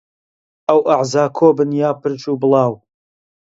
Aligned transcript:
ئەو 0.67 0.79
ئەعزا 0.89 1.25
کۆبن 1.37 1.69
یا 1.81 1.89
پرژ 2.01 2.21
و 2.27 2.39
بڵاو 2.41 2.73